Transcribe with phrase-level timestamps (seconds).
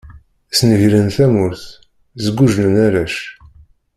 [0.57, 1.63] Snegren tamurt,
[2.23, 3.15] sguǧlen arrac.